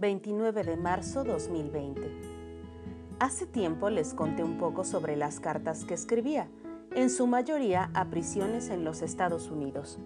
29 0.00 0.64
de 0.64 0.76
marzo 0.78 1.24
2020. 1.24 2.00
Hace 3.18 3.44
tiempo 3.44 3.90
les 3.90 4.14
conté 4.14 4.42
un 4.42 4.56
poco 4.56 4.82
sobre 4.82 5.14
las 5.14 5.40
cartas 5.40 5.84
que 5.84 5.92
escribía, 5.92 6.48
en 6.94 7.10
su 7.10 7.26
mayoría 7.26 7.90
a 7.92 8.06
prisiones 8.06 8.70
en 8.70 8.82
los 8.82 9.02
Estados 9.02 9.50
Unidos. 9.50 9.98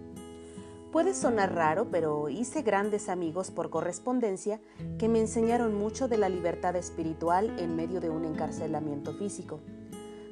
Puede 0.91 1.15
sonar 1.15 1.55
raro, 1.55 1.91
pero 1.93 2.29
hice 2.29 2.63
grandes 2.63 3.09
amigos 3.09 3.53
por 3.53 3.71
correspondencia 3.71 4.61
que 4.99 5.09
me 5.09 5.21
enseñaron 5.21 5.77
mucho 5.77 6.09
de 6.09 6.19
la 6.19 6.29
libertad 6.29 6.75
espiritual 6.75 7.57
en 7.61 7.77
medio 7.77 8.01
de 8.01 8.11
un 8.11 8.25
encarcelamiento 8.25 9.15
físico. 9.15 9.61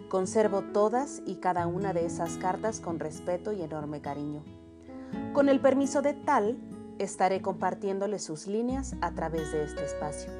Conservo 0.08 0.62
todas 0.72 1.22
y 1.24 1.36
cada 1.36 1.68
una 1.68 1.92
de 1.92 2.04
esas 2.04 2.36
cartas 2.36 2.80
con 2.80 2.98
respeto 2.98 3.52
y 3.52 3.62
enorme 3.62 4.00
cariño. 4.00 4.42
Con 5.32 5.49
el 5.49 5.60
permiso 5.60 6.02
de 6.02 6.14
tal, 6.14 6.58
estaré 7.02 7.42
compartiéndoles 7.42 8.22
sus 8.22 8.46
líneas 8.46 8.94
a 9.00 9.12
través 9.12 9.52
de 9.52 9.64
este 9.64 9.84
espacio. 9.84 10.32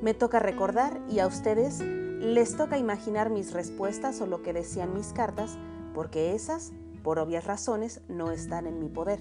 Me 0.00 0.14
toca 0.14 0.38
recordar 0.38 1.00
y 1.08 1.20
a 1.20 1.26
ustedes 1.26 1.80
les 1.80 2.56
toca 2.56 2.78
imaginar 2.78 3.30
mis 3.30 3.52
respuestas 3.52 4.20
o 4.20 4.26
lo 4.26 4.42
que 4.42 4.52
decían 4.52 4.94
mis 4.94 5.12
cartas, 5.12 5.58
porque 5.94 6.34
esas, 6.34 6.72
por 7.02 7.18
obvias 7.18 7.44
razones, 7.44 8.00
no 8.08 8.30
están 8.30 8.66
en 8.66 8.78
mi 8.78 8.88
poder. 8.88 9.20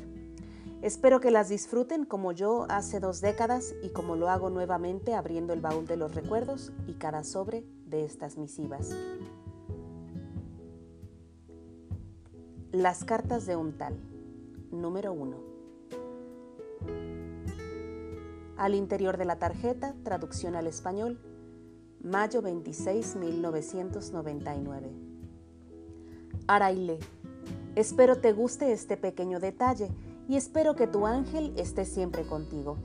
Espero 0.81 1.19
que 1.19 1.29
las 1.29 1.49
disfruten 1.49 2.05
como 2.05 2.31
yo 2.31 2.65
hace 2.69 2.99
dos 2.99 3.21
décadas 3.21 3.75
y 3.83 3.89
como 3.89 4.15
lo 4.15 4.29
hago 4.29 4.49
nuevamente 4.49 5.13
abriendo 5.13 5.53
el 5.53 5.61
baúl 5.61 5.85
de 5.85 5.97
los 5.97 6.15
recuerdos 6.15 6.71
y 6.87 6.93
cada 6.93 7.23
sobre 7.23 7.63
de 7.85 8.05
estas 8.05 8.37
misivas. 8.37 8.89
Las 12.71 13.03
cartas 13.03 13.45
de 13.45 13.55
un 13.55 13.77
tal. 13.77 13.95
Número 14.71 15.11
1. 15.13 15.50
Al 18.57 18.75
interior 18.75 19.17
de 19.17 19.25
la 19.25 19.37
tarjeta, 19.37 19.95
traducción 20.03 20.55
al 20.55 20.67
español, 20.67 21.19
mayo 22.03 22.41
26, 22.41 23.15
1999. 23.15 24.91
Araile, 26.47 26.99
espero 27.75 28.17
te 28.17 28.33
guste 28.33 28.71
este 28.71 28.97
pequeño 28.97 29.39
detalle 29.39 29.89
y 30.27 30.35
espero 30.35 30.75
que 30.75 30.87
tu 30.87 31.07
ángel 31.07 31.53
esté 31.57 31.85
siempre 31.85 32.25
contigo. 32.25 32.77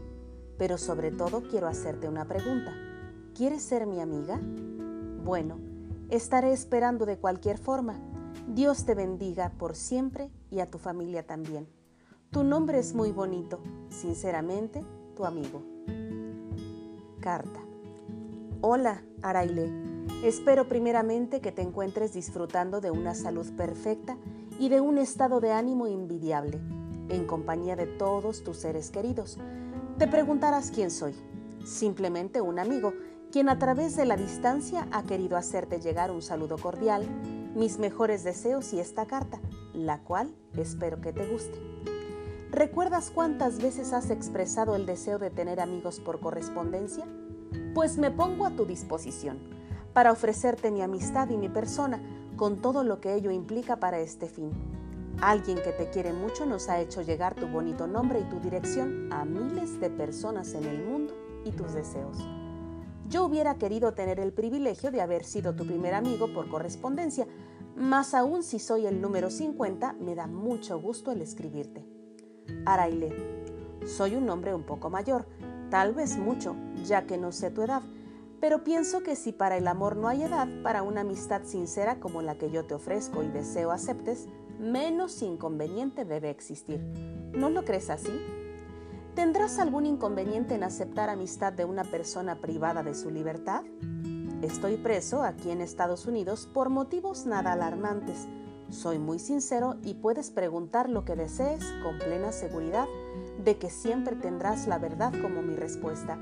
Pero 0.59 0.79
sobre 0.79 1.11
todo 1.11 1.43
quiero 1.43 1.67
hacerte 1.67 2.09
una 2.09 2.27
pregunta. 2.27 2.73
¿Quieres 3.35 3.63
ser 3.63 3.87
mi 3.87 4.01
amiga? 4.01 4.41
Bueno, 5.23 5.59
estaré 6.09 6.53
esperando 6.53 7.05
de 7.05 7.19
cualquier 7.19 7.59
forma. 7.59 8.01
Dios 8.49 8.87
te 8.87 8.95
bendiga 8.95 9.51
por 9.59 9.77
siempre 9.77 10.31
y 10.51 10.61
a 10.61 10.71
tu 10.71 10.79
familia 10.79 11.27
también. 11.27 11.67
Tu 12.37 12.45
nombre 12.45 12.79
es 12.79 12.95
muy 12.95 13.13
bonito. 13.13 13.61
Sinceramente, 13.89 14.85
tu 15.17 15.25
amigo. 15.25 15.63
Carta. 17.19 17.61
Hola, 18.61 19.03
Araile. 19.23 19.73
Espero 20.23 20.69
primeramente 20.69 21.41
que 21.41 21.51
te 21.51 21.63
encuentres 21.63 22.13
disfrutando 22.13 22.83
de 22.83 22.91
una 22.91 23.15
salud 23.15 23.51
perfecta 23.57 24.19
y 24.59 24.69
de 24.69 24.83
un 24.83 24.99
estado 24.99 25.41
de 25.41 25.53
ánimo 25.53 25.87
invidiable, 25.87 26.61
en 27.09 27.25
compañía 27.27 27.75
de 27.75 27.87
todos 27.87 28.45
tus 28.45 28.59
seres 28.59 28.91
queridos. 28.91 29.39
Te 29.97 30.07
preguntarás 30.07 30.71
quién 30.71 30.91
soy. 30.91 31.15
Simplemente 31.65 32.43
un 32.43 32.59
amigo, 32.59 32.93
quien 33.33 33.49
a 33.49 33.59
través 33.59 33.97
de 33.97 34.05
la 34.05 34.19
distancia 34.19 34.87
ha 34.93 35.05
querido 35.05 35.39
hacerte 35.39 35.81
llegar 35.81 36.11
un 36.11 36.21
saludo 36.21 36.59
cordial, 36.59 37.07
mis 37.55 37.79
mejores 37.79 38.25
deseos 38.25 38.75
y 38.75 38.81
esta 38.81 39.07
carta, 39.07 39.41
la 39.73 40.03
cual 40.03 40.35
espero 40.55 41.01
que 41.01 41.15
te 41.15 41.27
guste. 41.27 41.96
¿Recuerdas 42.57 43.11
cuántas 43.15 43.59
veces 43.59 43.93
has 43.93 44.09
expresado 44.09 44.77
el 44.77 44.87
deseo 44.87 45.19
de 45.19 45.29
tener 45.29 45.61
amigos 45.61 46.01
por 46.01 46.21
correspondencia? 46.21 47.05
Pues 47.75 47.99
me 47.99 48.11
pongo 48.11 48.47
a 48.47 48.57
tu 48.57 48.65
disposición 48.65 49.37
para 49.93 50.11
ofrecerte 50.11 50.71
mi 50.71 50.81
amistad 50.81 51.29
y 51.29 51.37
mi 51.37 51.51
persona 51.51 52.01
con 52.37 52.63
todo 52.63 52.83
lo 52.83 52.99
que 52.99 53.13
ello 53.13 53.31
implica 53.31 53.77
para 53.77 53.99
este 53.99 54.27
fin. 54.27 54.53
Alguien 55.21 55.59
que 55.63 55.73
te 55.73 55.91
quiere 55.91 56.15
mucho 56.15 56.47
nos 56.47 56.71
ha 56.71 56.81
hecho 56.81 57.03
llegar 57.03 57.35
tu 57.35 57.47
bonito 57.47 57.87
nombre 57.87 58.21
y 58.21 58.25
tu 58.25 58.41
dirección 58.41 59.13
a 59.13 59.27
miles 59.27 59.79
de 59.79 59.91
personas 59.91 60.55
en 60.55 60.65
el 60.65 60.83
mundo 60.83 61.15
y 61.45 61.53
tus 61.53 61.75
deseos. 61.75 62.27
Yo 63.07 63.27
hubiera 63.27 63.57
querido 63.57 63.93
tener 63.93 64.19
el 64.19 64.33
privilegio 64.33 64.91
de 64.91 65.03
haber 65.03 65.25
sido 65.25 65.55
tu 65.55 65.67
primer 65.67 65.93
amigo 65.93 66.33
por 66.33 66.49
correspondencia, 66.49 67.27
más 67.77 68.15
aún 68.15 68.43
si 68.43 68.59
soy 68.59 68.87
el 68.87 69.03
número 69.03 69.29
50, 69.29 69.93
me 70.01 70.15
da 70.15 70.27
mucho 70.27 70.81
gusto 70.81 71.13
el 71.13 71.21
escribirte. 71.21 71.96
Araile, 72.65 73.15
soy 73.87 74.17
un 74.17 74.29
hombre 74.31 74.55
un 74.55 74.63
poco 74.63 74.91
mayor, 74.91 75.27
tal 75.71 75.95
vez 75.95 76.17
mucho, 76.17 76.57
ya 76.85 77.07
que 77.07 77.19
no 77.19 77.33
sé 77.33 77.51
tu 77.51 77.63
edad, 77.63 77.83
pero 78.41 78.65
pienso 78.65 79.03
que 79.03 79.17
si 79.17 79.33
para 79.33 79.57
el 79.57 79.67
amor 79.67 79.97
no 79.97 80.09
hay 80.09 80.23
edad, 80.23 80.49
para 80.63 80.83
una 80.83 81.01
amistad 81.01 81.43
sincera 81.45 82.01
como 82.01 82.23
la 82.23 82.37
que 82.37 82.51
yo 82.51 82.65
te 82.65 82.75
ofrezco 82.75 83.23
y 83.23 83.29
deseo 83.29 83.71
aceptes, 83.71 84.29
menos 84.59 85.23
inconveniente 85.23 86.05
debe 86.05 86.31
existir. 86.31 86.81
¿No 87.33 87.51
lo 87.51 87.65
crees 87.65 87.91
así? 87.91 88.13
¿Tendrás 89.15 89.59
algún 89.59 89.87
inconveniente 89.87 90.55
en 90.55 90.63
aceptar 90.63 91.09
amistad 91.09 91.53
de 91.53 91.65
una 91.65 91.85
persona 91.85 92.41
privada 92.41 92.83
de 92.83 92.95
su 92.95 93.11
libertad? 93.11 93.65
Estoy 94.43 94.77
preso 94.77 95.23
aquí 95.23 95.51
en 95.51 95.63
Estados 95.63 96.07
Unidos 96.07 96.47
por 96.53 96.69
motivos 96.69 97.25
nada 97.25 97.53
alarmantes, 97.53 98.29
soy 98.71 98.99
muy 98.99 99.19
sincero 99.19 99.77
y 99.83 99.95
puedes 99.95 100.31
preguntar 100.31 100.89
lo 100.89 101.05
que 101.05 101.17
desees 101.17 101.65
con 101.83 101.99
plena 101.99 102.33
seguridad 102.33 102.87
de 103.43 103.59
que 103.59 103.71
siempre 103.71 104.17
tendrás 104.17 104.67
la 104.67 104.79
verdad 104.79 105.13
como 105.23 105.43
mi 105.43 105.55
respuesta. 105.55 106.17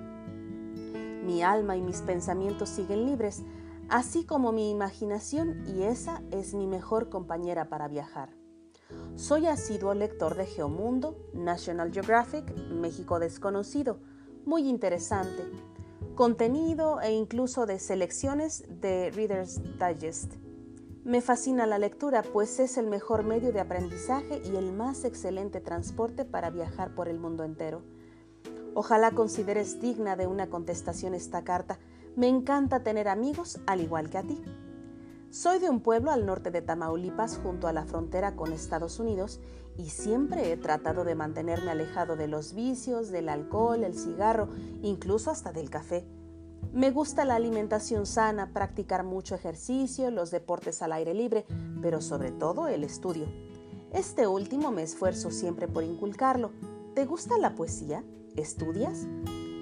Mi 1.25 1.43
alma 1.43 1.77
y 1.77 1.81
mis 1.81 2.03
pensamientos 2.03 2.69
siguen 2.69 3.07
libres, 3.07 3.43
así 3.89 4.25
como 4.25 4.53
mi 4.53 4.71
imaginación 4.71 5.65
y 5.67 5.85
esa 5.85 6.23
es 6.31 6.55
mi 6.55 6.67
mejor 6.67 7.09
compañera 7.09 7.69
para 7.69 7.89
viajar. 7.89 8.31
Soy 9.17 9.47
asiduo 9.47 9.95
lector 9.95 10.37
de 10.37 10.45
Geomundo, 10.45 11.17
National 11.33 11.93
Geographic, 11.93 12.55
México 12.71 13.19
Desconocido, 13.19 13.99
muy 14.45 14.69
interesante, 14.69 15.43
contenido 16.15 17.01
e 17.01 17.13
incluso 17.13 17.65
de 17.65 17.79
selecciones 17.79 18.65
de 18.69 19.11
Reader's 19.11 19.61
Digest. 19.79 20.44
Me 21.05 21.21
fascina 21.21 21.67
la 21.67 21.79
lectura, 21.79 22.23
pues 22.23 22.59
es 22.61 22.79
el 22.79 22.87
mejor 22.87 23.25
medio 23.25 23.53
de 23.53 23.61
aprendizaje 23.61 24.41
y 24.43 24.57
el 24.57 24.73
más 24.73 25.05
excelente 25.05 25.61
transporte 25.61 26.25
para 26.25 26.49
viajar 26.49 26.95
por 26.95 27.09
el 27.09 27.19
mundo 27.19 27.45
entero. 27.45 27.83
Ojalá 28.73 29.11
consideres 29.11 29.83
digna 29.83 30.17
de 30.17 30.27
una 30.27 30.49
contestación 30.49 31.13
esta 31.15 31.45
carta. 31.45 31.79
Me 32.17 32.29
encanta 32.29 32.83
tener 32.83 33.09
amigos 33.09 33.61
al 33.67 33.83
igual 33.83 34.09
que 34.09 34.17
a 34.17 34.23
ti. 34.23 34.43
Soy 35.29 35.59
de 35.59 35.69
un 35.69 35.81
pueblo 35.81 36.11
al 36.11 36.25
norte 36.25 36.51
de 36.51 36.63
Tamaulipas 36.63 37.37
junto 37.37 37.69
a 37.69 37.75
la 37.75 37.85
frontera 37.85 38.35
con 38.35 38.55
Estados 38.55 38.99
Unidos 38.99 39.41
y 39.77 39.91
siempre 39.91 40.53
he 40.53 40.57
tratado 40.57 41.05
de 41.05 41.15
mantenerme 41.15 41.71
alejado 41.71 42.17
de 42.17 42.29
los 42.29 42.55
vicios, 42.55 43.11
del 43.11 43.29
alcohol, 43.29 43.85
el 43.85 43.95
cigarro, 43.95 44.49
incluso 44.81 45.31
hasta 45.31 45.53
del 45.53 45.69
café. 45.69 46.07
Me 46.73 46.91
gusta 46.91 47.25
la 47.25 47.37
alimentación 47.37 48.07
sana, 48.07 48.53
practicar 48.53 49.05
mucho 49.05 49.35
ejercicio, 49.35 50.11
los 50.11 50.31
deportes 50.31 50.83
al 50.83 50.93
aire 50.93 51.15
libre, 51.15 51.45
pero 51.83 52.01
sobre 52.01 52.31
todo 52.33 52.69
el 52.69 52.85
estudio. 52.85 53.27
Este 53.93 54.27
último 54.27 54.71
me 54.71 54.83
esfuerzo 54.83 55.31
siempre 55.31 55.69
por 55.69 55.85
inculcarlo. 55.85 56.51
¿Te 56.95 57.05
gusta 57.05 57.39
la 57.39 57.55
poesía? 57.55 58.05
¿Estudias? 58.37 59.07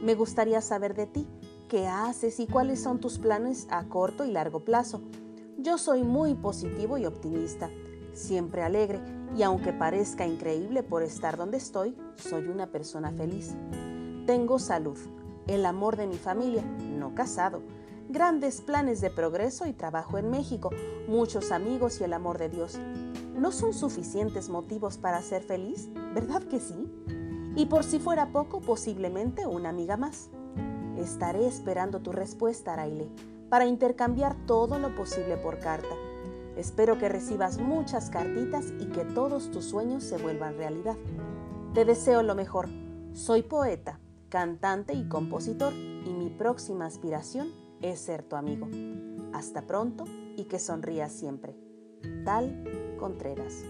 Me 0.03 0.15
gustaría 0.15 0.61
saber 0.61 0.95
de 0.95 1.07
ti, 1.07 1.29
qué 1.69 1.87
haces 1.87 2.41
y 2.41 2.47
cuáles 2.47 2.83
son 2.83 2.99
tus 2.99 3.19
planes 3.19 3.67
a 3.71 3.85
corto 3.89 4.25
y 4.25 4.31
largo 4.31 4.65
plazo. 4.65 5.03
Yo 5.59 5.79
soy 5.79 6.03
muy 6.03 6.35
positivo 6.35 6.99
y 6.99 7.07
optimista, 7.07 7.71
siempre 8.15 8.63
alegre 8.63 9.01
y 9.37 9.43
aunque 9.43 9.73
parezca 9.73 10.27
increíble 10.27 10.83
por 10.83 11.03
estar 11.03 11.37
donde 11.37 11.59
estoy, 11.59 11.97
soy 12.17 12.49
una 12.49 12.67
persona 12.71 13.13
feliz. 13.13 13.55
Tengo 14.27 14.59
salud, 14.59 14.99
el 15.47 15.67
amor 15.67 15.97
de 15.97 16.07
mi 16.07 16.17
familia, 16.17 16.63
no 16.63 17.15
casado, 17.15 17.63
grandes 18.09 18.61
planes 18.61 19.01
de 19.01 19.11
progreso 19.11 19.67
y 19.67 19.73
trabajo 19.73 20.19
en 20.19 20.31
México, 20.31 20.71
muchos 21.09 21.51
amigos 21.51 22.01
y 22.01 22.05
el 22.05 22.13
amor 22.13 22.39
de 22.39 22.49
Dios. 22.49 22.79
¿No 23.35 23.51
son 23.51 23.73
suficientes 23.73 24.49
motivos 24.49 24.99
para 24.99 25.23
ser 25.23 25.43
feliz? 25.43 25.89
¿Verdad 26.15 26.43
que 26.43 26.61
sí? 26.61 26.87
Y 27.57 27.67
por 27.67 27.85
si 27.85 27.99
fuera 27.99 28.31
poco, 28.33 28.61
posiblemente 28.61 29.47
una 29.47 29.71
amiga 29.71 29.97
más. 29.97 30.31
Estaré 30.97 31.47
esperando 31.47 32.01
tu 32.01 32.13
respuesta, 32.13 32.75
Araile, 32.75 33.09
para 33.49 33.67
intercambiar 33.67 34.37
todo 34.47 34.79
lo 34.79 34.95
posible 34.95 35.37
por 35.37 35.59
carta. 35.59 35.95
Espero 36.57 36.99
que 36.99 37.09
recibas 37.09 37.59
muchas 37.59 38.11
cartitas 38.11 38.67
y 38.79 38.87
que 38.87 39.05
todos 39.05 39.51
tus 39.51 39.65
sueños 39.65 40.05
se 40.05 40.19
vuelvan 40.19 40.57
realidad. 40.57 40.97
Te 41.73 41.87
deseo 41.87 42.23
lo 42.23 42.35
mejor. 42.35 42.69
Soy 43.15 43.43
poeta 43.43 43.99
cantante 44.33 44.95
y 44.95 45.07
compositor, 45.09 45.75
y 45.75 46.15
mi 46.15 46.31
próxima 46.31 46.87
aspiración 46.87 47.53
es 47.83 48.01
ser 48.01 48.23
tu 48.23 48.35
amigo. 48.35 48.67
Hasta 49.35 49.67
pronto 49.67 50.05
y 50.39 50.45
que 50.45 50.59
sonrías 50.59 51.13
siempre. 51.13 51.55
Tal 52.25 52.65
Contreras. 52.99 53.63